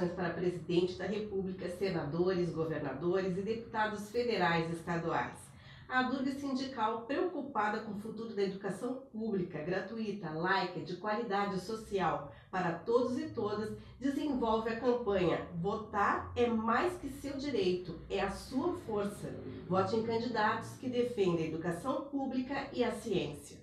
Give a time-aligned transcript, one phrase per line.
[0.00, 5.50] eleições para presidente da República, senadores, governadores e deputados federais e estaduais
[5.90, 12.32] a Durga Sindical, preocupada com o futuro da educação pública, gratuita, laica, de qualidade social
[12.48, 18.30] para todos e todas, desenvolve a campanha Votar é mais que seu direito, é a
[18.30, 19.34] sua força.
[19.68, 23.58] Vote em candidatos que defendem a educação pública e a ciência.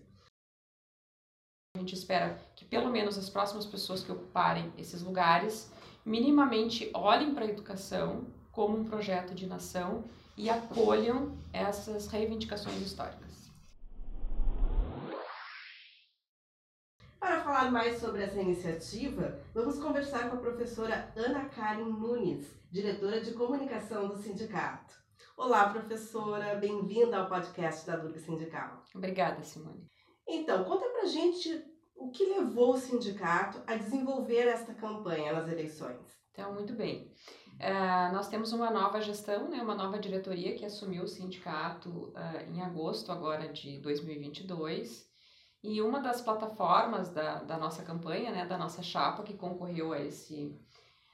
[1.75, 5.71] A gente espera que pelo menos as próximas pessoas que ocuparem esses lugares
[6.07, 10.05] minimamente olhem para a educação como um projeto de nação
[10.37, 13.51] e acolham essas reivindicações históricas.
[17.19, 23.19] Para falar mais sobre essa iniciativa, vamos conversar com a professora Ana Karen Nunes, diretora
[23.19, 24.95] de comunicação do sindicato.
[25.35, 28.81] Olá, professora, bem-vinda ao podcast da Durga Sindical.
[28.95, 29.85] Obrigada, Simone.
[30.25, 35.99] Então, conta pra gente o que levou o sindicato a desenvolver esta campanha nas eleições.
[36.31, 37.11] Então, muito bem.
[37.55, 42.51] Uh, nós temos uma nova gestão, né, uma nova diretoria que assumiu o sindicato uh,
[42.51, 45.07] em agosto agora de 2022
[45.63, 49.99] e uma das plataformas da, da nossa campanha, né, da nossa chapa que concorreu a
[49.99, 50.55] esse,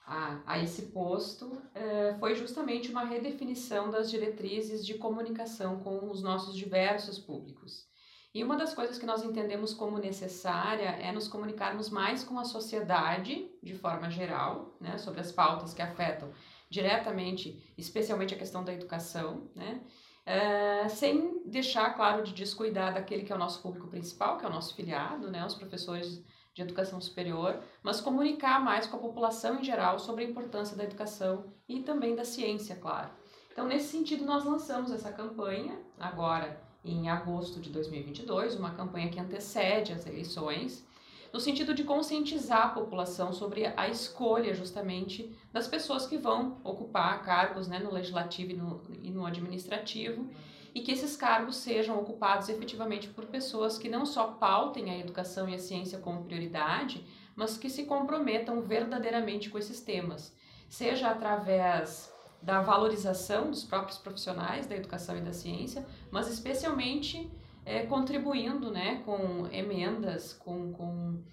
[0.06, 6.22] a, a esse posto uh, foi justamente uma redefinição das diretrizes de comunicação com os
[6.22, 7.88] nossos diversos públicos.
[8.34, 12.44] E uma das coisas que nós entendemos como necessária é nos comunicarmos mais com a
[12.44, 16.31] sociedade, de forma geral, né, sobre as pautas que afetam
[16.67, 19.84] diretamente, especialmente a questão da educação, né,
[20.25, 24.50] uh, sem deixar, claro, de descuidar daquele que é o nosso público principal, que é
[24.50, 26.25] o nosso filiado, né, os professores
[26.56, 30.84] de educação superior, mas comunicar mais com a população em geral sobre a importância da
[30.84, 33.12] educação e também da ciência, claro.
[33.52, 39.20] Então, nesse sentido, nós lançamos essa campanha agora em agosto de 2022, uma campanha que
[39.20, 40.86] antecede as eleições,
[41.31, 47.24] no sentido de conscientizar a população sobre a escolha justamente das pessoas que vão ocupar
[47.24, 50.30] cargos né, no legislativo e no, e no administrativo,
[50.75, 55.47] e que esses cargos sejam ocupados efetivamente por pessoas que não só pautem a educação
[55.50, 57.06] e a ciência como prioridade,
[57.36, 60.36] mas que se comprometam verdadeiramente com esses temas,
[60.69, 62.12] seja através
[62.44, 67.31] da valorização dos próprios profissionais da educação e da ciência, mas especialmente
[67.66, 71.24] é, contribuindo né, com emendas, com, com,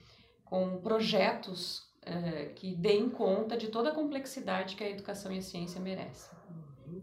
[0.44, 5.42] com projetos é, que deem conta de toda a complexidade que a educação e a
[5.42, 6.30] ciência merecem.
[6.48, 7.02] Uhum.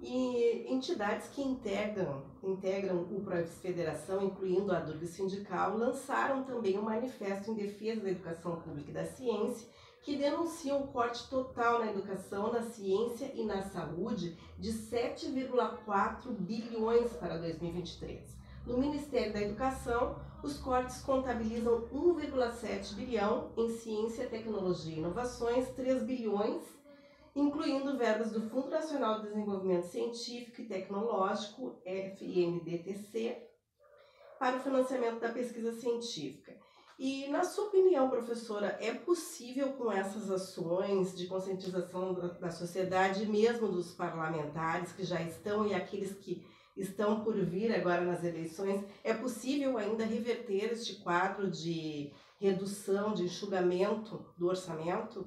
[0.00, 6.82] E entidades que integram, integram o Proefs Federação, incluindo a Durga Sindical, lançaram também um
[6.82, 9.66] manifesto em defesa da educação pública e da ciência,
[10.04, 17.10] que denunciam o corte total na educação, na ciência e na saúde de 7,4 bilhões
[17.14, 18.36] para 2023.
[18.66, 26.02] No Ministério da Educação, os cortes contabilizam 1,7 bilhão em ciência, tecnologia e inovações, 3
[26.02, 26.62] bilhões,
[27.34, 33.42] incluindo verbas do Fundo Nacional de Desenvolvimento Científico e Tecnológico, FNDTC,
[34.38, 36.63] para o financiamento da pesquisa científica.
[36.98, 43.26] E, na sua opinião, professora, é possível com essas ações de conscientização da, da sociedade,
[43.26, 46.46] mesmo dos parlamentares que já estão e aqueles que
[46.76, 53.24] estão por vir agora nas eleições, é possível ainda reverter este quadro de redução, de
[53.24, 55.26] enxugamento do orçamento?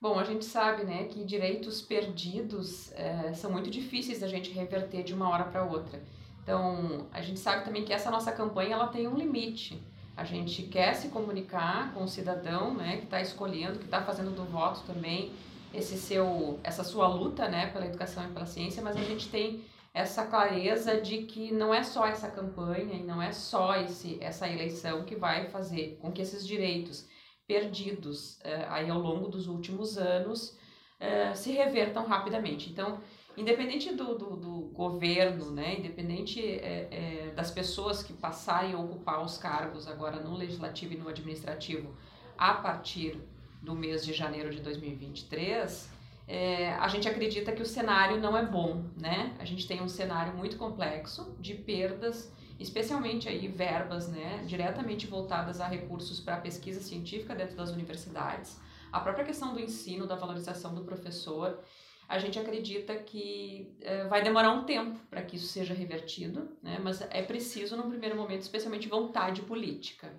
[0.00, 5.02] Bom, a gente sabe né, que direitos perdidos é, são muito difíceis da gente reverter
[5.02, 6.02] de uma hora para outra.
[6.42, 9.82] Então, a gente sabe também que essa nossa campanha ela tem um limite.
[10.16, 14.34] A gente quer se comunicar com o cidadão, né, que está escolhendo, que está fazendo
[14.34, 15.32] do voto também
[15.74, 19.62] esse seu, essa sua luta, né, pela educação e pela ciência, mas a gente tem
[19.92, 24.48] essa clareza de que não é só essa campanha e não é só esse, essa
[24.48, 27.06] eleição que vai fazer com que esses direitos
[27.46, 30.54] perdidos eh, aí ao longo dos últimos anos
[31.00, 32.68] eh, se revertam rapidamente.
[32.68, 33.00] Então,
[33.36, 39.22] independente do, do, do, governo, né, independente é, é, das pessoas que passarem a ocupar
[39.22, 41.94] os cargos agora no legislativo e no administrativo
[42.36, 43.18] a partir
[43.62, 45.90] do mês de janeiro de 2023,
[46.28, 49.34] é, a gente acredita que o cenário não é bom, né?
[49.38, 55.60] A gente tem um cenário muito complexo de perdas, especialmente aí verbas, né, diretamente voltadas
[55.60, 58.58] a recursos para pesquisa científica dentro das universidades,
[58.90, 61.60] a própria questão do ensino, da valorização do professor
[62.08, 66.78] a gente acredita que é, vai demorar um tempo para que isso seja revertido, né?
[66.82, 70.12] mas é preciso, no primeiro momento, especialmente vontade política.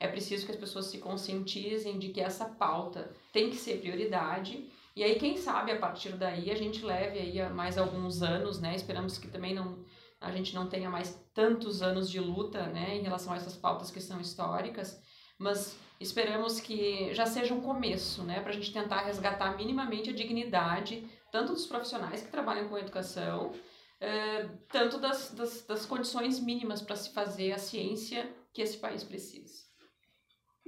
[0.00, 4.70] É preciso que as pessoas se conscientizem de que essa pauta tem que ser prioridade.
[4.94, 8.76] E aí, quem sabe, a partir daí, a gente leve aí mais alguns anos, né?
[8.76, 9.84] Esperamos que também não,
[10.20, 13.90] a gente não tenha mais tantos anos de luta, né, em relação a essas pautas
[13.90, 15.00] que são históricas,
[15.38, 20.12] mas esperamos que já seja um começo, né, para a gente tentar resgatar minimamente a
[20.12, 23.52] dignidade tanto dos profissionais que trabalham com educação,
[24.00, 29.02] eh, tanto das, das, das condições mínimas para se fazer a ciência que esse país
[29.02, 29.68] precisa.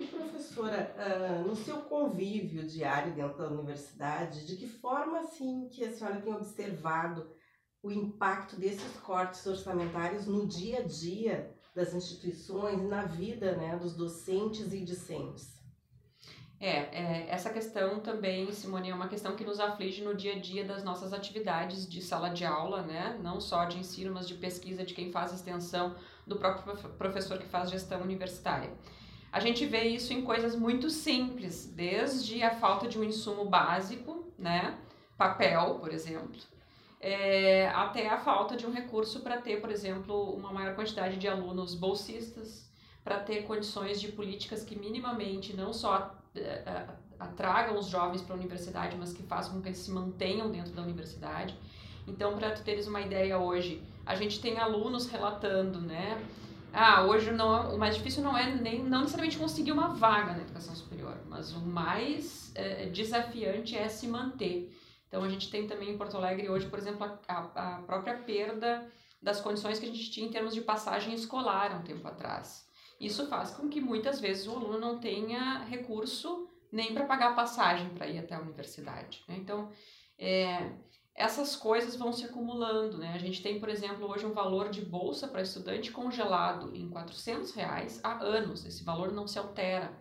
[0.00, 5.84] E professora, uh, no seu convívio diário dentro da universidade, de que forma assim que
[5.84, 7.30] a senhora tem observado
[7.82, 13.94] o impacto desses cortes orçamentários no dia a dia das instituições na vida né, dos
[13.94, 15.59] docentes e discentes?
[16.60, 20.38] É, é, essa questão também, Simone, é uma questão que nos aflige no dia a
[20.38, 23.18] dia das nossas atividades de sala de aula, né?
[23.22, 25.96] Não só de ensino, mas de pesquisa de quem faz extensão,
[26.26, 28.70] do próprio professor que faz gestão universitária.
[29.32, 34.30] A gente vê isso em coisas muito simples, desde a falta de um insumo básico,
[34.38, 34.78] né?
[35.16, 36.38] Papel, por exemplo,
[37.00, 41.26] é, até a falta de um recurso para ter, por exemplo, uma maior quantidade de
[41.26, 42.70] alunos bolsistas,
[43.02, 46.19] para ter condições de políticas que minimamente não só
[47.18, 50.72] atragam os jovens para a universidade, mas que façam com que eles se mantenham dentro
[50.72, 51.56] da universidade.
[52.06, 56.20] Então, para tu teres uma ideia hoje, a gente tem alunos relatando, né?
[56.72, 60.40] Ah, hoje não, o mais difícil não é nem não necessariamente conseguir uma vaga na
[60.40, 64.72] educação superior, mas o mais é, desafiante é se manter.
[65.08, 68.16] Então a gente tem também em Porto Alegre hoje, por exemplo, a, a, a própria
[68.18, 68.86] perda
[69.20, 72.69] das condições que a gente tinha em termos de passagem escolar há um tempo atrás.
[73.00, 77.34] Isso faz com que muitas vezes o aluno não tenha recurso nem para pagar a
[77.34, 79.24] passagem para ir até a universidade.
[79.26, 79.36] Né?
[79.38, 79.70] Então,
[80.18, 80.70] é,
[81.14, 83.12] essas coisas vão se acumulando, né?
[83.14, 87.52] A gente tem, por exemplo, hoje um valor de bolsa para estudante congelado em 400
[87.52, 88.64] reais há anos.
[88.64, 89.92] Esse valor não se altera.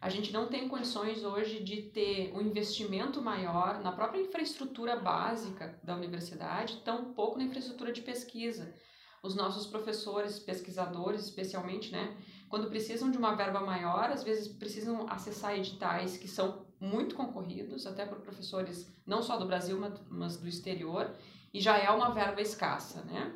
[0.00, 5.78] A gente não tem condições hoje de ter um investimento maior na própria infraestrutura básica
[5.82, 8.74] da universidade, tão pouco na infraestrutura de pesquisa.
[9.22, 12.16] Os nossos professores, pesquisadores, especialmente, né,
[12.48, 17.86] quando precisam de uma verba maior, às vezes precisam acessar editais que são muito concorridos,
[17.86, 19.78] até por professores não só do Brasil,
[20.08, 21.14] mas do exterior,
[21.52, 23.34] e já é uma verba escassa, né?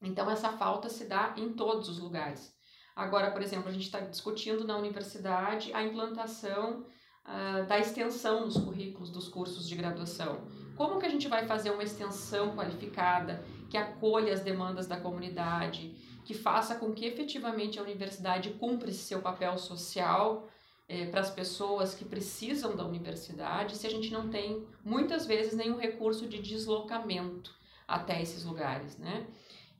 [0.00, 2.52] Então, essa falta se dá em todos os lugares.
[2.96, 6.84] Agora, por exemplo, a gente está discutindo na universidade a implantação
[7.24, 10.40] uh, da extensão nos currículos dos cursos de graduação.
[10.76, 15.94] Como que a gente vai fazer uma extensão qualificada que acolha as demandas da comunidade,
[16.24, 20.48] que faça com que efetivamente a universidade cumpra esse seu papel social
[20.88, 25.54] é, para as pessoas que precisam da universidade se a gente não tem, muitas vezes,
[25.54, 27.54] nenhum recurso de deslocamento
[27.86, 29.26] até esses lugares, né?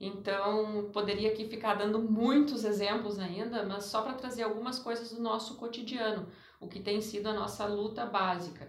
[0.01, 5.23] Então, poderia aqui ficar dando muitos exemplos ainda, mas só para trazer algumas coisas do
[5.23, 6.27] nosso cotidiano,
[6.61, 8.69] o que tem sido a nossa luta básica.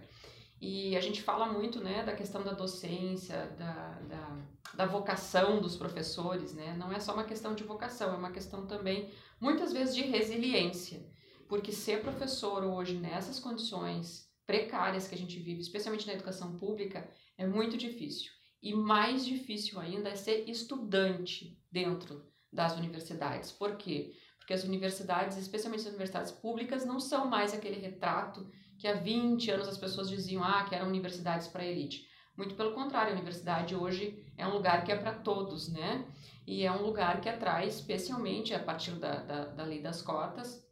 [0.60, 4.38] E a gente fala muito né, da questão da docência, da, da,
[4.74, 6.74] da, vocação dos professores, né?
[6.78, 11.04] Não é só uma questão de vocação, é uma questão também, muitas vezes, de resiliência.
[11.48, 17.08] Porque ser professor hoje, nessas condições precárias que a gente vive, especialmente na educação pública,
[17.36, 18.32] é muito difícil.
[18.62, 23.52] E mais difícil ainda é ser estudante dentro das universidades.
[23.52, 24.14] Por quê?
[24.38, 29.50] Porque as universidades, especialmente as universidades públicas, não são mais aquele retrato que há 20
[29.50, 32.08] anos as pessoas diziam ah, que eram universidades para elite.
[32.36, 36.04] Muito pelo contrário, a universidade hoje é um lugar que é para todos, né?
[36.46, 40.66] E é um lugar que atrai, especialmente a partir da, da, da lei das cotas,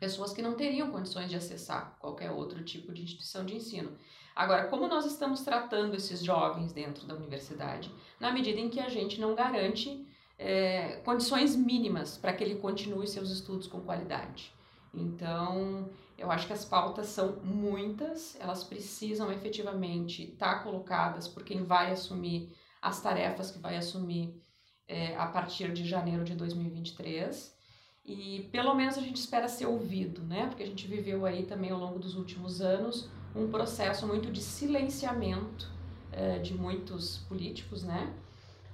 [0.00, 3.96] pessoas que não teriam condições de acessar qualquer outro tipo de instituição de ensino.
[4.34, 7.92] Agora, como nós estamos tratando esses jovens dentro da universidade?
[8.18, 10.06] Na medida em que a gente não garante
[10.38, 14.52] é, condições mínimas para que ele continue seus estudos com qualidade.
[14.92, 21.44] Então, eu acho que as pautas são muitas, elas precisam efetivamente estar tá colocadas por
[21.44, 24.42] quem vai assumir as tarefas que vai assumir
[24.86, 27.56] é, a partir de janeiro de 2023
[28.04, 30.46] e pelo menos a gente espera ser ouvido, né?
[30.46, 34.40] Porque a gente viveu aí também ao longo dos últimos anos um processo muito de
[34.40, 35.70] silenciamento
[36.10, 38.14] é, de muitos políticos, né?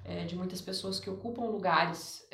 [0.04, 2.26] É, de muitas pessoas que ocupam lugares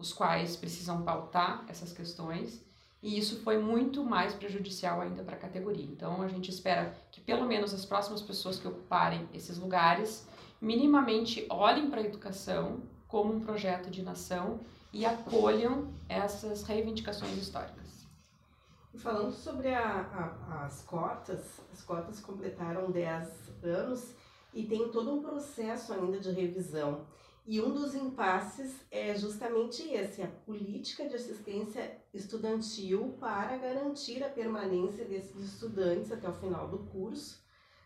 [0.00, 2.64] os quais precisam pautar essas questões.
[3.02, 5.84] E isso foi muito mais prejudicial ainda para a categoria.
[5.84, 10.26] Então a gente espera que pelo menos as próximas pessoas que ocuparem esses lugares
[10.60, 14.60] minimamente olhem para a educação como um projeto de nação
[14.92, 18.06] e acolham essas reivindicações históricas.
[18.96, 23.28] Falando sobre a, a, as cotas, as cotas completaram 10
[23.62, 24.14] anos
[24.52, 27.06] e tem todo um processo ainda de revisão.
[27.46, 34.28] E um dos impasses é justamente esse, a política de assistência estudantil para garantir a
[34.28, 37.42] permanência desses estudantes até o final do curso,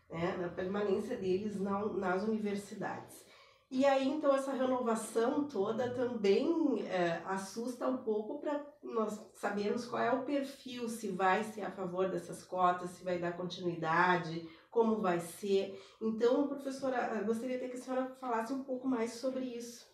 [0.09, 3.25] né, a permanência deles na, nas universidades.
[3.71, 10.01] E aí, então, essa renovação toda também é, assusta um pouco para nós sabermos qual
[10.01, 14.97] é o perfil, se vai ser a favor dessas cotas, se vai dar continuidade, como
[14.97, 15.81] vai ser.
[16.01, 19.87] Então, professora, gostaria até que a senhora falasse um pouco mais sobre isso.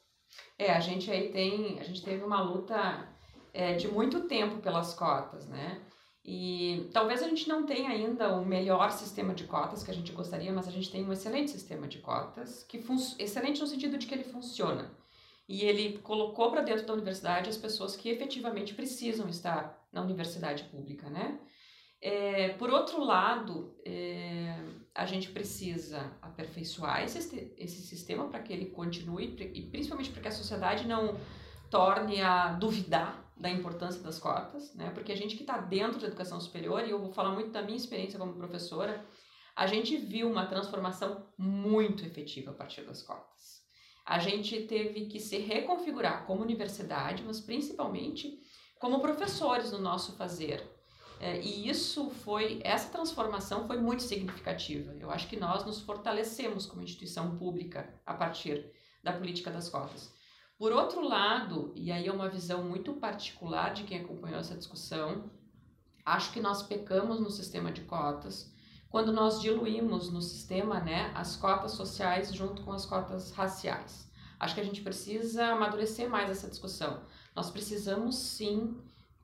[0.57, 3.07] É, a gente aí tem, a gente teve uma luta
[3.53, 5.79] é, de muito tempo pelas cotas, né?
[6.25, 10.11] E talvez a gente não tenha ainda o melhor sistema de cotas que a gente
[10.13, 12.83] gostaria, mas a gente tem um excelente sistema de cotas, que
[13.19, 14.91] excelente no sentido de que ele funciona.
[15.47, 20.63] E ele colocou para dentro da universidade as pessoas que efetivamente precisam estar na universidade
[20.65, 21.39] pública, né?
[22.01, 24.58] É, por outro lado, é,
[24.93, 30.27] a gente precisa aperfeiçoar esse, esse sistema para que ele continue e principalmente para que
[30.27, 31.15] a sociedade não
[31.70, 34.91] torne a duvidar da importância das cotas, né?
[34.93, 37.62] Porque a gente que está dentro da educação superior, e eu vou falar muito da
[37.62, 39.03] minha experiência como professora,
[39.55, 43.62] a gente viu uma transformação muito efetiva a partir das cotas.
[44.05, 48.39] A gente teve que se reconfigurar como universidade, mas principalmente
[48.79, 50.67] como professores no nosso fazer.
[51.24, 54.92] É, e isso foi, essa transformação foi muito significativa.
[55.00, 58.74] Eu acho que nós nos fortalecemos como instituição pública a partir
[59.04, 60.12] da política das cotas.
[60.58, 65.30] Por outro lado, e aí é uma visão muito particular de quem acompanhou essa discussão,
[66.04, 68.51] acho que nós pecamos no sistema de cotas
[68.90, 74.12] quando nós diluímos no sistema né, as cotas sociais junto com as cotas raciais.
[74.40, 77.04] Acho que a gente precisa amadurecer mais essa discussão.
[77.36, 78.75] Nós precisamos sim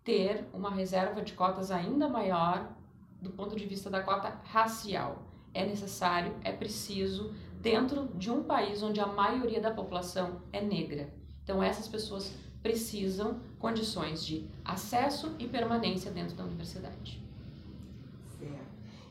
[0.07, 2.73] ter uma reserva de cotas ainda maior
[3.21, 5.23] do ponto de vista da cota racial.
[5.53, 11.13] É necessário, é preciso, dentro de um país onde a maioria da população é negra.
[11.43, 12.33] Então, essas pessoas
[12.63, 17.21] precisam condições de acesso e permanência dentro da universidade.
[18.39, 18.55] Certo.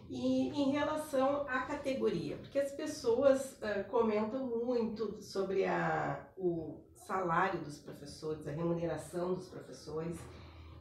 [0.09, 7.61] E em relação à categoria, porque as pessoas uh, comentam muito sobre a, o salário
[7.61, 10.19] dos professores, a remuneração dos professores,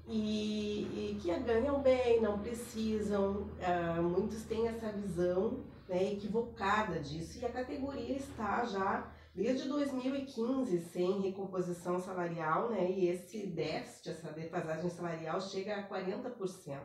[0.07, 3.49] e, e que ganham bem, não precisam.
[3.59, 10.79] Uh, muitos têm essa visão né, equivocada disso, e a categoria está já desde 2015
[10.79, 12.89] sem recomposição salarial, né?
[12.89, 16.79] E esse déficit, essa defasagem salarial chega a 40%.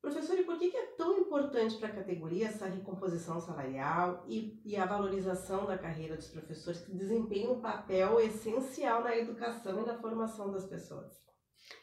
[0.00, 4.74] Professor, e por que é tão importante para a categoria essa recomposição salarial e, e
[4.74, 9.98] a valorização da carreira dos professores que desempenham um papel essencial na educação e na
[9.98, 11.29] formação das pessoas?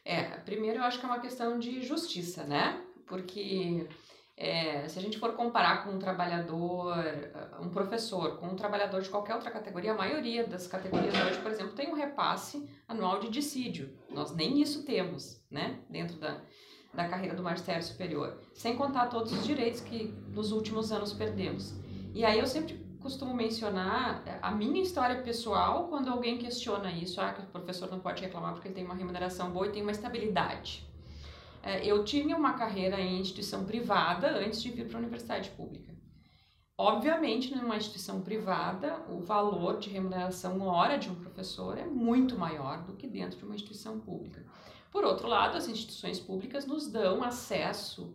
[0.04, 2.82] É, primeiro eu acho que é uma questão de justiça, né?
[3.06, 3.88] Porque
[4.40, 9.02] é, se a gente for comparar com um trabalhador, uh, um professor, com um trabalhador
[9.02, 13.20] de qualquer outra categoria, a maioria das categorias hoje, por exemplo, tem um repasse anual
[13.20, 13.98] de dissídio.
[14.12, 16.40] Nós nem isso temos, né, dentro da,
[16.94, 18.40] da carreira do magistério superior.
[18.54, 21.74] Sem contar todos os direitos que nos últimos anos perdemos.
[22.14, 27.22] E aí eu sempre costumo mencionar é, a minha história pessoal quando alguém questiona isso,
[27.22, 29.82] ah, que o professor não pode reclamar porque ele tem uma remuneração boa e tem
[29.82, 30.86] uma estabilidade.
[31.64, 35.96] É, eu tinha uma carreira em instituição privada antes de vir para a universidade pública.
[36.78, 42.84] Obviamente, numa instituição privada, o valor de remuneração hora de um professor é muito maior
[42.84, 44.46] do que dentro de uma instituição pública.
[44.92, 48.14] Por outro lado, as instituições públicas nos dão acesso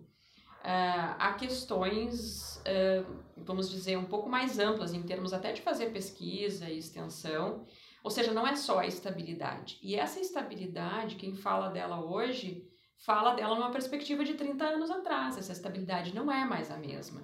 [0.63, 5.93] uh, a questões, uh, vamos dizer, um pouco mais amplas, em termos até de fazer
[5.93, 7.65] pesquisa e extensão.
[8.03, 9.79] Ou seja, não é só a estabilidade.
[9.83, 15.37] E essa estabilidade, quem fala dela hoje, fala dela numa perspectiva de 30 anos atrás.
[15.37, 17.23] Essa estabilidade não é mais a mesma.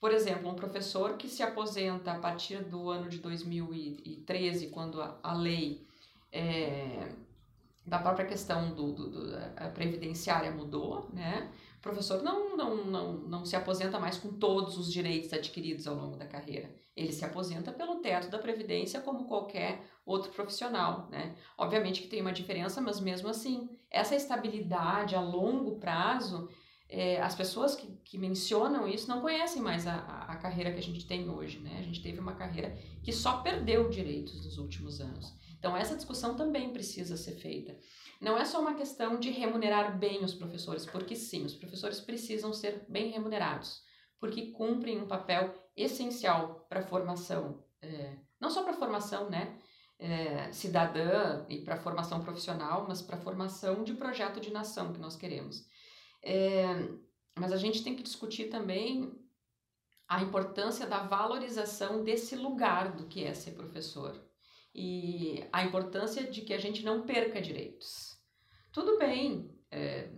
[0.00, 5.18] Por exemplo, um professor que se aposenta a partir do ano de 2013, quando a,
[5.22, 5.86] a lei
[6.32, 7.08] é,
[7.86, 11.52] da própria questão do, do, do, a previdenciária mudou, né?
[11.82, 15.96] O professor não, não, não, não se aposenta mais com todos os direitos adquiridos ao
[15.96, 16.72] longo da carreira.
[16.94, 21.34] Ele se aposenta pelo teto da Previdência como qualquer outro profissional, né?
[21.58, 26.48] Obviamente que tem uma diferença, mas mesmo assim, essa estabilidade a longo prazo,
[26.88, 29.96] é, as pessoas que, que mencionam isso não conhecem mais a,
[30.28, 31.78] a, carreira que a gente tem hoje, né?
[31.80, 35.34] A gente teve uma carreira que só perdeu direitos nos últimos anos.
[35.58, 37.76] Então, essa discussão também precisa ser feita.
[38.22, 42.52] Não é só uma questão de remunerar bem os professores, porque sim, os professores precisam
[42.52, 43.82] ser bem remunerados,
[44.18, 49.58] porque cumprem um papel essencial para a formação, é, não só para a formação, né?
[50.02, 55.14] é, cidadã e para formação profissional, mas para formação de projeto de nação que nós
[55.14, 55.64] queremos.
[56.20, 56.64] É,
[57.38, 59.16] mas a gente tem que discutir também
[60.08, 64.20] a importância da valorização desse lugar do que é ser professor
[64.74, 68.11] e a importância de que a gente não perca direitos.
[68.72, 70.08] Tudo bem é,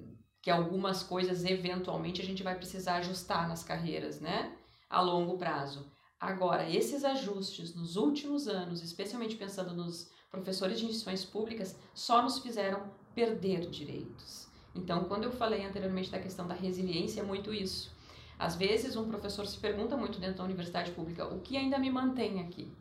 [0.41, 4.57] que algumas coisas eventualmente a gente vai precisar ajustar nas carreiras, né,
[4.89, 5.91] a longo prazo.
[6.21, 12.39] Agora, esses ajustes nos últimos anos, especialmente pensando nos professores de instituições públicas, só nos
[12.39, 14.49] fizeram perder direitos.
[14.75, 17.93] Então, quando eu falei anteriormente da questão da resiliência, é muito isso.
[18.39, 21.91] Às vezes, um professor se pergunta muito dentro da universidade pública: o que ainda me
[21.91, 22.73] mantém aqui?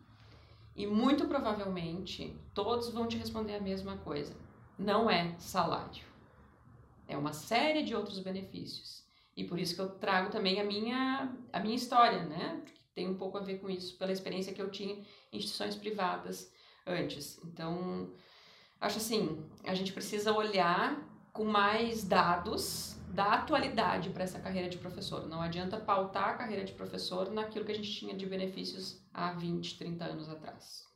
[0.76, 4.34] E muito provavelmente todos vão te responder a mesma coisa:
[4.78, 6.04] não é salário.
[7.08, 9.04] É uma série de outros benefícios.
[9.36, 12.62] E por isso que eu trago também a minha, a minha história, né?
[12.94, 16.52] Tem um pouco a ver com isso, pela experiência que eu tinha em instituições privadas
[16.86, 17.40] antes.
[17.44, 18.12] Então,
[18.80, 21.02] acho assim, a gente precisa olhar
[21.32, 25.28] com mais dados da atualidade para essa carreira de professor.
[25.28, 29.34] Não adianta pautar a carreira de professor naquilo que a gente tinha de benefícios há
[29.34, 30.93] 20, 30 anos atrás.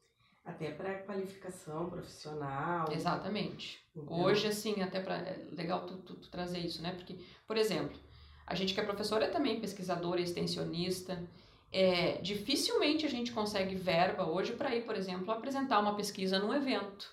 [0.48, 2.90] Até para qualificação profissional.
[2.90, 3.86] Exatamente.
[3.94, 4.18] Então...
[4.18, 5.18] Hoje, assim, até para.
[5.18, 6.94] É legal tu, tu, tu, trazer isso, né?
[6.94, 8.00] Porque, por exemplo,
[8.46, 11.22] a gente que é professor é também pesquisador, extensionista.
[11.70, 16.54] É, dificilmente a gente consegue verba hoje para ir, por exemplo, apresentar uma pesquisa num
[16.54, 17.12] evento,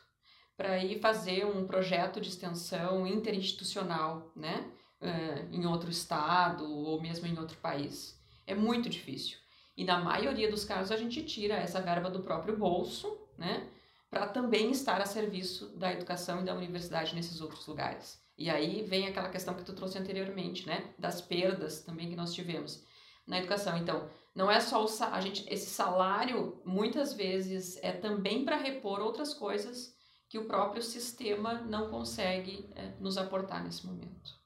[0.56, 4.70] para ir fazer um projeto de extensão interinstitucional, né?
[5.02, 8.16] Uh, em outro estado ou mesmo em outro país.
[8.46, 9.38] É muito difícil.
[9.76, 13.68] E na maioria dos casos a gente tira essa verba do próprio bolso, né?
[14.10, 18.22] Para também estar a serviço da educação e da universidade nesses outros lugares.
[18.36, 20.92] E aí vem aquela questão que tu trouxe anteriormente, né?
[20.98, 22.84] Das perdas também que nós tivemos
[23.26, 23.76] na educação.
[23.76, 29.00] Então, não é só o a gente esse salário muitas vezes é também para repor
[29.00, 29.94] outras coisas
[30.28, 34.44] que o próprio sistema não consegue é, nos aportar nesse momento.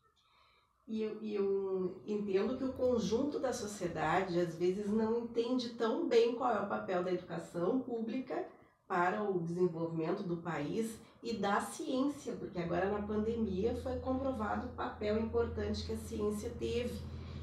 [0.87, 6.35] E eu, eu, entendo que o conjunto da sociedade às vezes não entende tão bem
[6.35, 8.47] qual é o papel da educação pública
[8.89, 14.71] para o desenvolvimento do país e da ciência, porque agora na pandemia foi comprovado o
[14.71, 16.99] papel importante que a ciência teve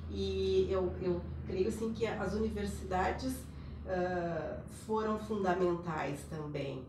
[0.09, 6.83] e eu, eu creio assim que as universidades uh, foram fundamentais também.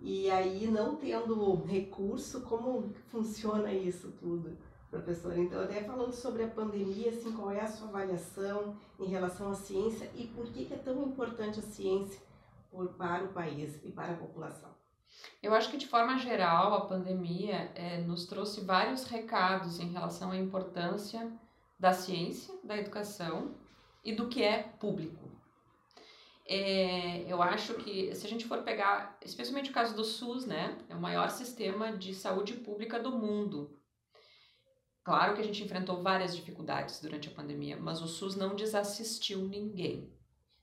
[0.00, 4.56] E aí, não tendo recurso, como funciona isso tudo,
[4.90, 5.36] professor?
[5.38, 9.54] Então, até falando sobre a pandemia, assim, qual é a sua avaliação em relação à
[9.54, 12.25] ciência e por que, que é tão importante a ciência
[12.76, 14.76] por, para o país e para a população?
[15.42, 20.30] Eu acho que, de forma geral, a pandemia é, nos trouxe vários recados em relação
[20.30, 21.32] à importância
[21.78, 23.54] da ciência, da educação
[24.04, 25.26] e do que é público.
[26.48, 30.78] É, eu acho que se a gente for pegar, especialmente o caso do SUS, né,
[30.88, 33.76] é o maior sistema de saúde pública do mundo.
[35.02, 39.40] Claro que a gente enfrentou várias dificuldades durante a pandemia, mas o SUS não desassistiu
[39.42, 40.15] ninguém.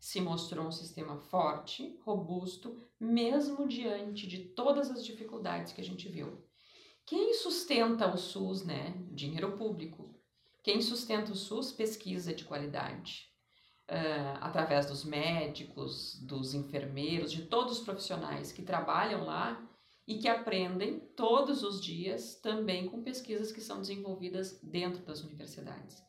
[0.04, 6.10] Se mostrou um sistema forte, robusto, mesmo diante de todas as dificuldades que a gente
[6.10, 6.46] viu.
[7.06, 9.02] Quem sustenta o SUS, né?
[9.12, 10.14] Dinheiro público.
[10.62, 13.30] Quem sustenta o SUS pesquisa de qualidade.
[13.90, 19.66] Uh, através dos médicos, dos enfermeiros, de todos os profissionais que trabalham lá
[20.06, 26.04] e que aprendem todos os dias também com pesquisas que são desenvolvidas dentro das universidades.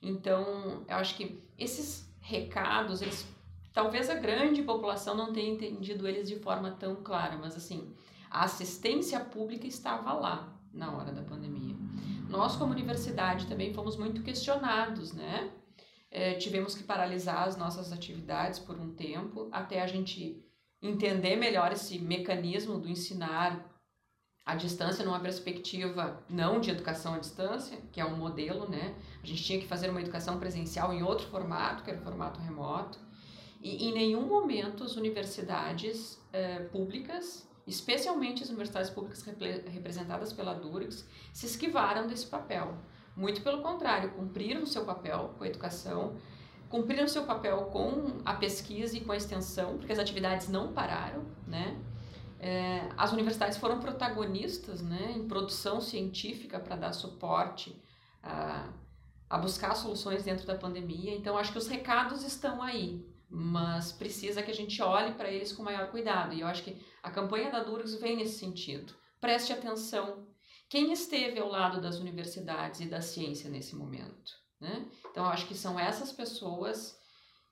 [0.00, 3.26] Então, eu acho que esses recados, eles,
[3.72, 7.94] talvez a grande população não tenha entendido eles de forma tão clara, mas assim,
[8.30, 11.76] a assistência pública estava lá na hora da pandemia.
[12.28, 15.50] Nós, como universidade, também fomos muito questionados, né?
[16.10, 20.44] É, tivemos que paralisar as nossas atividades por um tempo até a gente
[20.82, 23.64] entender melhor esse mecanismo do ensinar
[24.44, 28.94] à distância numa perspectiva não de educação à distância, que é um modelo, né?
[29.22, 32.40] A gente tinha que fazer uma educação presencial em outro formato, que era o formato
[32.40, 32.98] remoto.
[33.60, 41.06] E em nenhum momento as universidades é, públicas especialmente as universidades públicas representadas pela Durix,
[41.32, 42.76] se esquivaram desse papel.
[43.16, 46.16] Muito pelo contrário, cumpriram seu papel com a educação,
[46.68, 51.24] cumpriram seu papel com a pesquisa e com a extensão, porque as atividades não pararam,
[51.46, 51.78] né?
[52.40, 57.78] É, as universidades foram protagonistas né, em produção científica para dar suporte
[58.22, 58.70] a,
[59.28, 61.14] a buscar soluções dentro da pandemia.
[61.14, 65.52] Então, acho que os recados estão aí mas precisa que a gente olhe para eles
[65.52, 66.34] com maior cuidado.
[66.34, 68.92] E eu acho que a campanha da Durgs vem nesse sentido.
[69.20, 70.26] Preste atenção.
[70.68, 74.32] Quem esteve ao lado das universidades e da ciência nesse momento?
[74.60, 74.90] Né?
[75.10, 76.98] Então, eu acho que são essas pessoas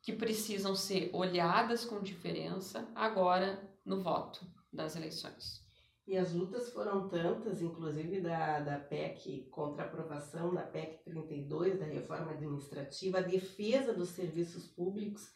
[0.02, 5.66] que precisam ser olhadas com diferença agora no voto das eleições.
[6.06, 11.78] E as lutas foram tantas, inclusive da, da PEC contra a aprovação da PEC 32,
[11.78, 15.30] da reforma administrativa, a defesa dos serviços públicos,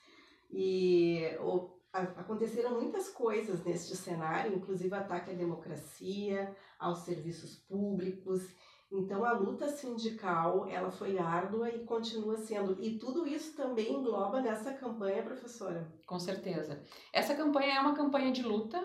[0.53, 8.43] e o, aconteceram muitas coisas neste cenário, inclusive ataque à democracia, aos serviços públicos.
[8.91, 12.77] Então a luta sindical, ela foi árdua e continua sendo.
[12.79, 15.91] E tudo isso também engloba nessa campanha, professora?
[16.07, 16.83] Com certeza.
[17.11, 18.79] Essa campanha é uma campanha de luta,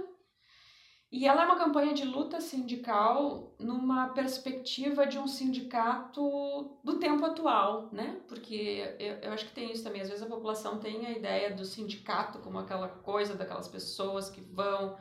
[1.10, 7.24] e ela é uma campanha de luta sindical numa perspectiva de um sindicato do tempo
[7.24, 8.20] atual, né?
[8.28, 10.02] Porque eu, eu, acho que tem isso também.
[10.02, 14.42] Às vezes a população tem a ideia do sindicato como aquela coisa daquelas pessoas que
[14.42, 14.98] vão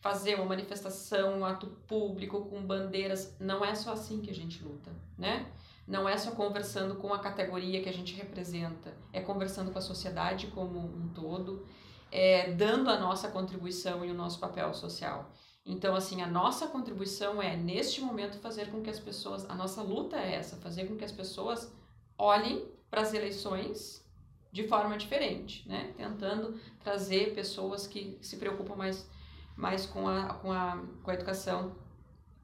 [0.00, 3.36] fazer uma manifestação, um ato público com bandeiras.
[3.40, 5.50] Não é só assim que a gente luta, né?
[5.88, 9.82] Não é só conversando com a categoria que a gente representa, é conversando com a
[9.82, 11.66] sociedade como um todo,
[12.12, 15.32] é dando a nossa contribuição e o nosso papel social.
[15.68, 19.48] Então, assim, a nossa contribuição é, neste momento, fazer com que as pessoas.
[19.50, 21.70] A nossa luta é essa, fazer com que as pessoas
[22.16, 24.02] olhem para as eleições
[24.50, 25.92] de forma diferente, né?
[25.94, 29.06] Tentando trazer pessoas que se preocupam mais,
[29.54, 31.76] mais com, a, com, a, com a educação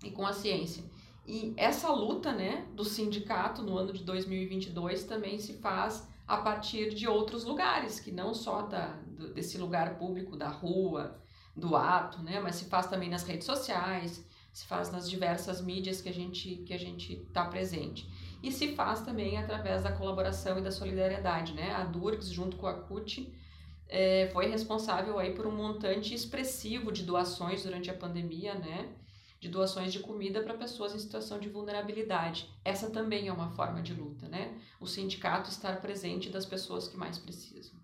[0.05, 0.85] e com a ciência.
[1.27, 6.93] E essa luta, né, do sindicato no ano de 2022 também se faz a partir
[6.93, 8.89] de outros lugares, que não só da,
[9.35, 11.24] desse lugar público, da rua,
[11.57, 12.41] do ato, né?
[12.41, 16.57] Mas se faz também nas redes sociais, se faz nas diversas mídias que a gente
[16.67, 18.09] que a gente está presente
[18.45, 21.73] e se faz também através da colaboração e da solidariedade, né?
[21.75, 23.33] A Durgs junto com a CUT
[23.89, 28.93] é, foi responsável aí por um montante expressivo de doações durante a pandemia, né?
[29.41, 32.51] De doações de comida para pessoas em situação de vulnerabilidade.
[32.63, 34.59] Essa também é uma forma de luta, né?
[34.79, 37.84] O sindicato estar presente das pessoas que mais precisam.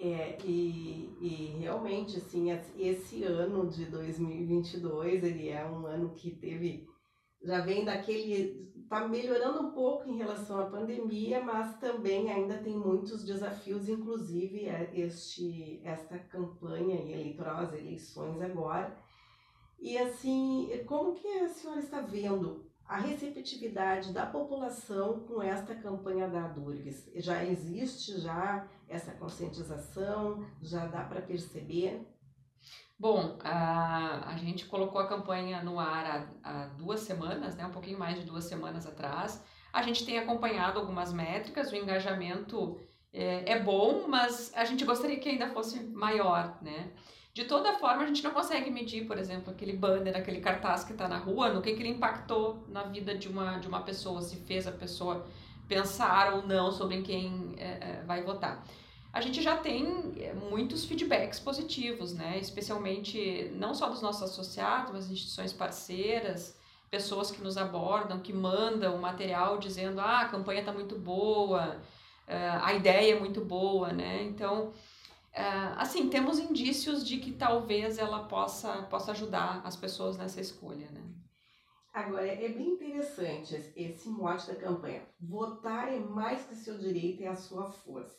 [0.00, 6.88] É, e, e realmente, assim, esse ano de 2022, ele é um ano que teve,
[7.42, 12.78] já vem daquele, tá melhorando um pouco em relação à pandemia, mas também ainda tem
[12.78, 18.96] muitos desafios, inclusive é, este, esta campanha eleitoral, as eleições agora.
[19.80, 26.28] E assim, como que a senhora está vendo a receptividade da população com esta campanha
[26.28, 27.10] da Durgues?
[27.16, 30.46] Já existe já essa conscientização?
[30.62, 32.06] Já dá para perceber?
[32.98, 36.04] Bom, a, a gente colocou a campanha no ar
[36.42, 39.44] há, há, duas semanas, né, um pouquinho mais de duas semanas atrás.
[39.72, 42.80] A gente tem acompanhado algumas métricas, o engajamento
[43.12, 46.90] é, é bom, mas a gente gostaria que ainda fosse maior, né?
[47.32, 50.90] De toda forma, a gente não consegue medir, por exemplo, aquele banner, aquele cartaz que
[50.90, 54.20] está na rua, no que, que ele impactou na vida de uma, de uma pessoa,
[54.20, 55.24] se fez a pessoa
[55.68, 58.64] pensar ou não sobre quem é, vai votar.
[59.12, 62.38] A gente já tem é, muitos feedbacks positivos, né?
[62.38, 66.56] especialmente não só dos nossos associados, mas instituições parceiras,
[66.90, 71.76] pessoas que nos abordam, que mandam material dizendo ah, a campanha está muito boa,
[72.62, 74.22] a ideia é muito boa, né?
[74.22, 74.72] Então,
[75.76, 81.02] assim, temos indícios de que talvez ela possa, possa ajudar as pessoas nessa escolha, né?
[81.92, 85.02] Agora, é bem interessante esse mote da campanha.
[85.20, 88.16] Votar é mais que seu direito, é a sua força.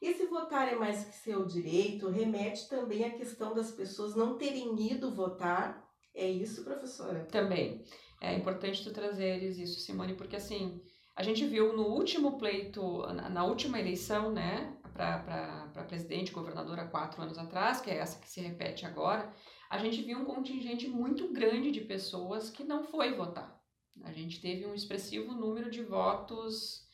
[0.00, 4.74] Esse votar é mais que seu direito remete também à questão das pessoas não terem
[4.90, 5.88] ido votar.
[6.14, 7.24] É isso, professora?
[7.26, 7.84] Também.
[8.20, 10.82] É importante tu trazeres isso, Simone, porque assim,
[11.14, 17.20] a gente viu no último pleito, na, última eleição, né, para presidente governador há quatro
[17.22, 19.32] anos atrás, que é essa que se repete agora,
[19.72, 23.58] a gente viu um contingente muito grande de pessoas que não foi votar.
[24.04, 26.86] A gente teve um expressivo número de votos,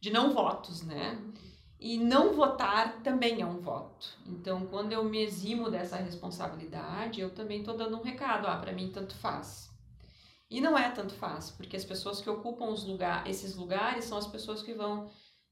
[0.00, 1.22] de não votos, né?
[1.78, 4.16] E não votar também é um voto.
[4.26, 8.46] Então, quando eu me eximo dessa responsabilidade, eu também estou dando um recado.
[8.46, 9.70] Ah, para mim tanto faz.
[10.48, 14.16] E não é tanto faz, porque as pessoas que ocupam os lugar, esses lugares são
[14.16, 15.10] as pessoas que vão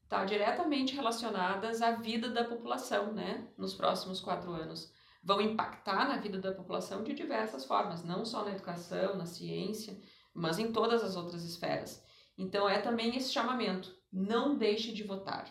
[0.09, 4.91] tá, diretamente relacionadas à vida da população, né, nos próximos quatro anos.
[5.23, 9.99] Vão impactar na vida da população de diversas formas, não só na educação, na ciência,
[10.33, 12.03] mas em todas as outras esferas.
[12.37, 15.45] Então é também esse chamamento: não deixe de votar.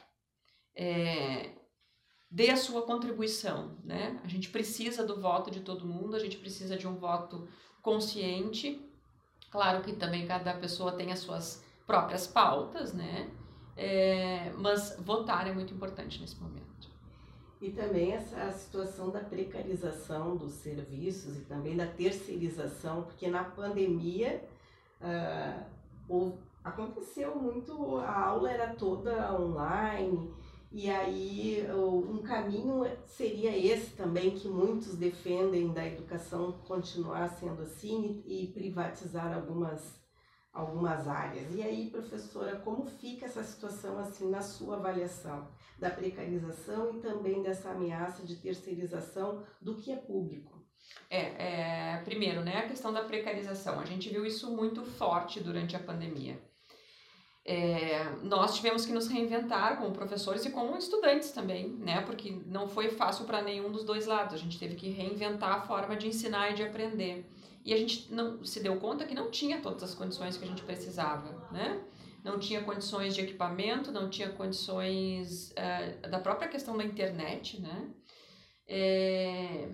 [0.75, 1.53] É,
[2.31, 4.21] dê a sua contribuição, né?
[4.25, 7.49] A gente precisa do voto de todo mundo, a gente precisa de um voto
[7.83, 8.81] consciente.
[9.51, 13.31] Claro que também cada pessoa tem as suas próprias pautas, né?
[13.77, 16.70] É, mas votar é muito importante nesse momento.
[17.61, 24.43] E também essa situação da precarização dos serviços e também da terceirização, porque na pandemia
[26.09, 26.33] uh,
[26.65, 30.33] aconteceu muito, a aula era toda online,
[30.73, 38.23] e aí um caminho seria esse também que muitos defendem da educação continuar sendo assim
[38.25, 40.00] e privatizar algumas
[40.53, 41.55] algumas áreas.
[41.55, 47.43] E aí, professora, como fica essa situação assim na sua avaliação da precarização e também
[47.43, 50.61] dessa ameaça de terceirização do que é público?
[51.09, 53.81] É, é, primeiro, né, a questão da precarização.
[53.81, 56.41] A gente viu isso muito forte durante a pandemia.
[57.45, 62.03] É, nós tivemos que nos reinventar como professores e como estudantes também, né?
[62.03, 64.35] Porque não foi fácil para nenhum dos dois lados.
[64.35, 67.29] A gente teve que reinventar a forma de ensinar e de aprender.
[67.65, 70.49] E a gente não se deu conta que não tinha todas as condições que a
[70.49, 71.85] gente precisava, né?
[72.25, 77.95] Não tinha condições de equipamento, não tinha condições uh, da própria questão da internet, né?
[78.67, 79.69] É,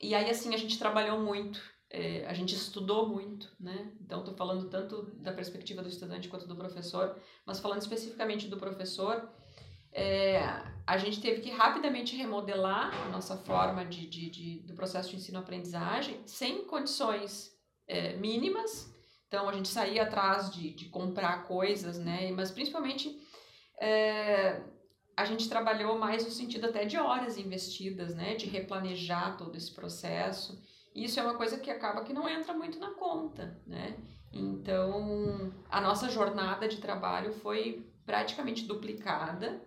[0.00, 3.92] e aí, assim, a gente trabalhou muito, é, a gente estudou muito, né?
[4.00, 7.16] Então, estou falando tanto da perspectiva do estudante quanto do professor,
[7.46, 9.30] mas falando especificamente do professor,
[9.92, 10.40] é,
[10.86, 15.16] a gente teve que rapidamente remodelar a nossa forma de, de, de do processo de
[15.16, 17.52] ensino-aprendizagem sem condições
[17.86, 18.90] é, mínimas.
[19.28, 22.30] Então, a gente saía atrás de, de comprar coisas, né?
[22.32, 23.18] Mas principalmente
[23.80, 24.62] é,
[25.16, 28.34] a gente trabalhou mais no sentido até de horas investidas, né?
[28.34, 30.62] De replanejar todo esse processo.
[30.94, 33.96] Isso é uma coisa que acaba que não entra muito na conta, né?
[34.32, 39.62] Então, a nossa jornada de trabalho foi praticamente duplicada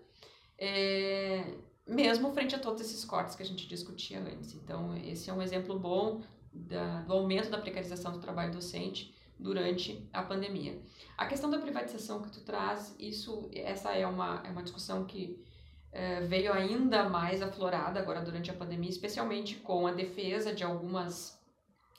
[0.57, 1.55] é,
[1.87, 4.53] mesmo frente a todos esses cortes que a gente discutia antes.
[4.53, 10.07] Então, esse é um exemplo bom da, do aumento da precarização do trabalho docente durante
[10.13, 10.81] a pandemia.
[11.17, 15.43] A questão da privatização que tu traz, isso, essa é uma, é uma discussão que
[15.91, 21.35] é, veio ainda mais aflorada agora durante a pandemia, especialmente com a defesa de algumas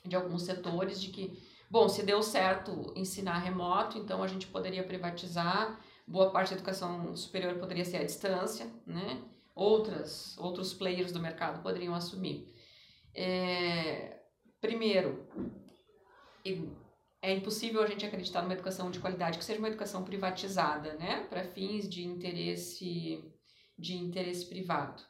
[0.03, 1.37] de alguns setores de que,
[1.69, 7.15] bom, se deu certo ensinar remoto, então a gente poderia privatizar boa parte da educação
[7.15, 9.21] superior poderia ser à distância, né?
[9.53, 12.53] Outras, outros players do mercado poderiam assumir.
[13.13, 14.21] É,
[14.61, 15.27] primeiro,
[17.21, 21.25] é impossível a gente acreditar numa educação de qualidade que seja uma educação privatizada, né?
[21.29, 23.23] Para fins de interesse
[23.77, 25.03] de interesse privado.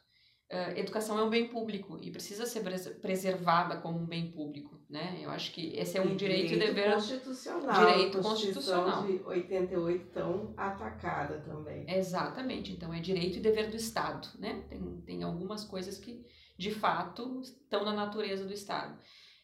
[0.50, 2.62] Uh, educação é um bem público e precisa ser
[3.02, 5.20] preservada como um bem público, né?
[5.20, 7.86] Eu acho que esse é um e direito, e dever constitucional.
[7.86, 9.06] Direito constitucional.
[9.06, 11.84] de 88 tão atacada também.
[11.86, 12.72] Exatamente.
[12.72, 14.64] Então é direito e dever do Estado, né?
[14.70, 16.24] Tem, tem algumas coisas que
[16.56, 18.98] de fato estão na natureza do Estado.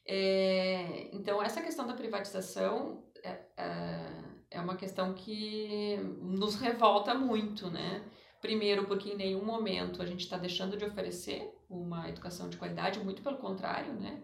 [0.06, 7.70] É, então essa questão da privatização é, é, é uma questão que nos revolta muito,
[7.70, 8.02] né?
[8.44, 13.00] Primeiro, porque em nenhum momento a gente está deixando de oferecer uma educação de qualidade,
[13.00, 14.22] muito pelo contrário, né?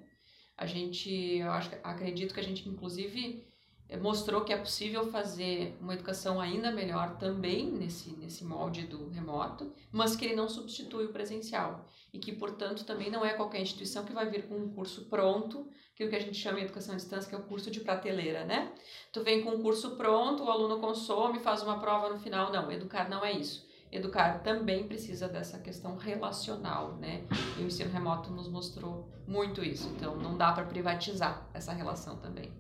[0.59, 3.49] A gente, eu acho, acredito que a gente, inclusive,
[3.89, 9.09] eh, mostrou que é possível fazer uma educação ainda melhor também nesse, nesse molde do
[9.09, 13.63] remoto, mas que ele não substitui o presencial e que, portanto, também não é qualquer
[13.63, 16.61] instituição que vai vir com um curso pronto, que é o que a gente chama
[16.61, 18.71] em educação à distância, que é o curso de prateleira, né?
[19.15, 22.53] Tu vem com um curso pronto, o aluno consome, faz uma prova no final.
[22.53, 27.25] Não, educar não é isso educar também precisa dessa questão relacional, né?
[27.59, 29.89] E o ensino remoto nos mostrou muito isso.
[29.97, 32.53] Então, não dá para privatizar essa relação também.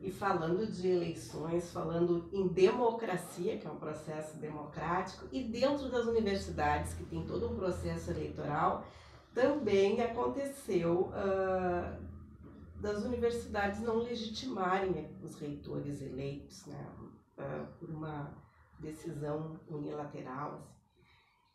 [0.00, 6.06] E falando de eleições, falando em democracia, que é um processo democrático, e dentro das
[6.06, 8.84] universidades, que tem todo um processo eleitoral,
[9.34, 12.00] também aconteceu uh,
[12.80, 16.86] das universidades não legitimarem os reitores eleitos, né?
[17.36, 18.32] Uh, por uma
[18.80, 20.54] decisão unilateral.
[20.54, 20.78] Assim.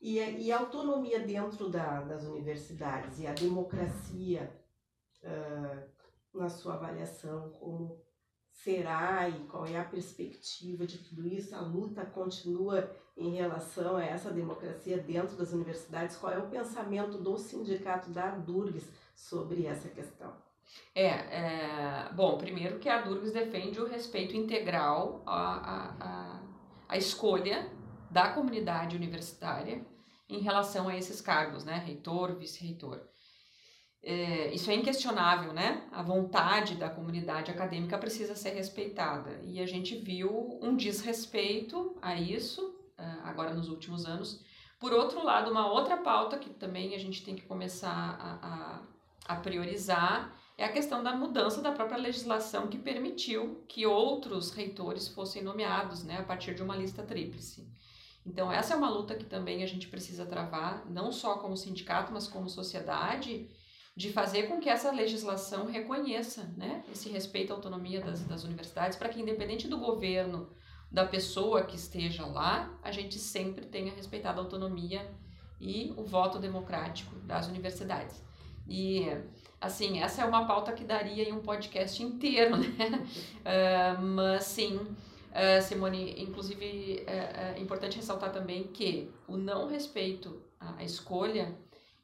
[0.01, 4.51] E, e a autonomia dentro da, das universidades e a democracia
[5.23, 8.01] uh, na sua avaliação, como
[8.51, 11.55] será e qual é a perspectiva de tudo isso?
[11.55, 16.17] A luta continua em relação a essa democracia dentro das universidades?
[16.17, 20.33] Qual é o pensamento do sindicato da Durgues sobre essa questão?
[20.95, 25.23] É, é, bom, primeiro que a Durgues defende o respeito integral
[26.93, 27.67] a escolha
[28.11, 29.83] da comunidade universitária
[30.29, 31.81] em relação a esses cargos, né?
[31.83, 33.01] Reitor, vice-reitor.
[34.03, 35.87] É, isso é inquestionável, né?
[35.91, 39.41] A vontade da comunidade acadêmica precisa ser respeitada.
[39.43, 42.61] E a gente viu um desrespeito a isso,
[42.95, 44.45] é, agora nos últimos anos.
[44.79, 49.33] Por outro lado, uma outra pauta que também a gente tem que começar a, a,
[49.33, 55.07] a priorizar é a questão da mudança da própria legislação que permitiu que outros reitores
[55.07, 57.67] fossem nomeados né, a partir de uma lista tríplice.
[58.25, 62.13] Então, essa é uma luta que também a gente precisa travar, não só como sindicato,
[62.13, 63.49] mas como sociedade,
[63.95, 68.97] de fazer com que essa legislação reconheça né, esse respeito à autonomia das, das universidades,
[68.97, 70.49] para que, independente do governo,
[70.89, 75.11] da pessoa que esteja lá, a gente sempre tenha respeitado a autonomia
[75.59, 78.23] e o voto democrático das universidades.
[78.67, 79.07] E,
[79.63, 83.07] assim, essa é uma pauta que daria um podcast inteiro, né?
[83.39, 90.41] Uh, mas, sim, uh, Simone, inclusive, é, é importante ressaltar também que o não respeito
[90.59, 91.57] à escolha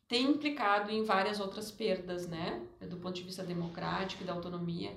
[0.08, 2.62] tem implicado em várias outras perdas, né?
[2.82, 4.92] Do ponto de vista democrático e da autonomia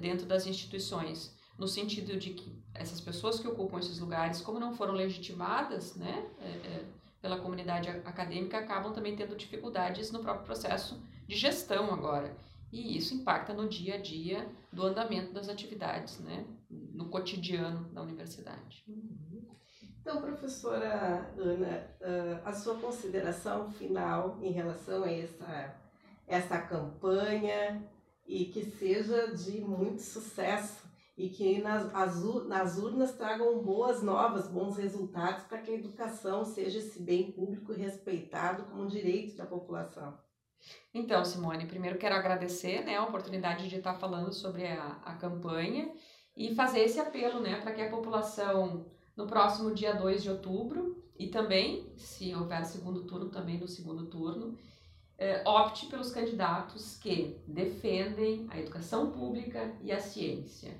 [0.00, 4.74] dentro das instituições no sentido de que essas pessoas que ocupam esses lugares, como não
[4.74, 6.84] foram legitimadas, né, é, é,
[7.20, 12.36] pela comunidade acadêmica, acabam também tendo dificuldades no próprio processo de gestão agora.
[12.72, 18.02] E isso impacta no dia a dia do andamento das atividades, né, no cotidiano da
[18.02, 18.84] universidade.
[20.00, 21.90] Então, professora Ana,
[22.44, 25.74] a sua consideração final em relação a essa,
[26.26, 27.82] essa campanha
[28.26, 30.86] e que seja de muito sucesso
[31.16, 36.44] e que nas, as, nas urnas tragam boas novas, bons resultados para que a educação
[36.44, 40.16] seja esse bem público respeitado como um direito da população.
[40.92, 45.92] Então, Simone, primeiro quero agradecer né, a oportunidade de estar falando sobre a, a campanha
[46.36, 51.02] e fazer esse apelo né, para que a população, no próximo dia 2 de outubro,
[51.18, 54.58] e também, se houver segundo turno, também no segundo turno,
[55.16, 60.76] eh, opte pelos candidatos que defendem a educação pública e a ciência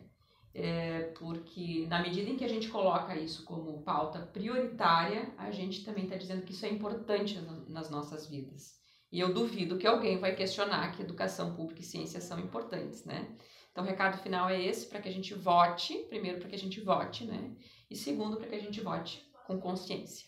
[0.58, 5.84] é, porque na medida em que a gente coloca isso como pauta prioritária, a gente
[5.84, 8.74] também está dizendo que isso é importante nas nossas vidas.
[9.10, 13.36] E eu duvido que alguém vai questionar que educação pública e ciência são importantes, né?
[13.70, 16.58] Então, o recado final é esse, para que a gente vote, primeiro para que a
[16.58, 17.54] gente vote, né?
[17.90, 20.26] E segundo, para que a gente vote com consciência.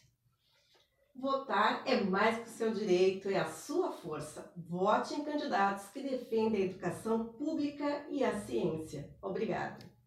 [1.17, 4.53] Votar é mais que o seu direito, é a sua força.
[4.57, 9.11] Vote em candidatos que defendem a educação pública e a ciência.
[9.21, 9.98] Obrigada.